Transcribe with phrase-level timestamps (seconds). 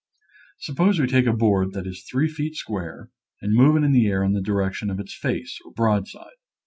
[0.61, 4.07] Suppose we take a board that is three feet square and move it in the
[4.07, 6.33] air in the direction of its face or broadside.